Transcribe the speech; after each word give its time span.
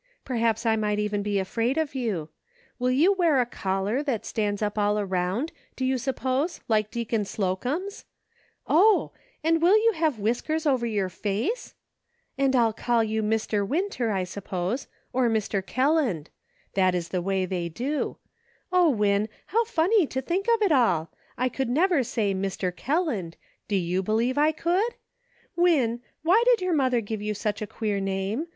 Perhaps 0.25 0.65
I 0.65 0.75
might 0.75 0.97
even 0.97 1.21
be 1.21 1.37
afraid 1.37 1.77
of 1.77 1.93
you. 1.93 2.29
Will 2.79 2.89
you 2.89 3.13
wear 3.13 3.39
a 3.39 3.45
collar 3.45 4.01
that 4.01 4.25
stands 4.25 4.63
up 4.63 4.75
all 4.75 4.97
around, 4.97 5.51
do 5.75 5.85
you 5.85 5.99
suppose, 5.99 6.59
like 6.67 6.89
Deacon 6.89 7.23
Slo 7.23 7.55
cumb's? 7.55 8.05
Oh! 8.65 9.11
and 9.43 9.61
will 9.61 9.77
you 9.77 9.91
have 9.93 10.17
whiskers 10.17 10.65
over 10.65 10.87
your 10.87 11.09
face? 11.09 11.75
And 12.35 12.55
I'll 12.55 12.73
call 12.73 13.03
you 13.03 13.21
Mr. 13.21 13.63
Winter, 13.67 14.09
I 14.11 14.23
sup 14.23 14.45
pose; 14.45 14.87
or 15.13 15.29
Mr. 15.29 15.63
Kelland. 15.63 16.29
That 16.73 16.95
is 16.95 17.09
the 17.09 17.21
way 17.21 17.45
they 17.45 17.69
do. 17.69 18.17
O, 18.71 18.89
Win, 18.89 19.29
how 19.45 19.65
very 19.65 19.71
funny 19.71 20.07
to 20.07 20.19
think 20.19 20.47
of 20.51 20.63
it 20.63 20.71
all! 20.71 21.11
I 21.37 21.47
could 21.47 21.69
never 21.69 22.01
say' 22.01 22.33
Mr. 22.33 22.75
Kelland;' 22.75 23.37
do 23.67 23.75
you 23.75 24.01
believe 24.01 24.39
I 24.39 24.51
could? 24.51 24.95
Win, 25.55 26.01
why 26.23 26.41
did 26.47 26.59
your 26.59 26.73
mother 26.73 27.01
give 27.01 27.21
you 27.21 27.35
such 27.35 27.61
a 27.61 27.67
queer 27.67 27.99
name 27.99 28.47